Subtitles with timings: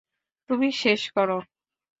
[0.49, 1.29] তুমি শেষ কর।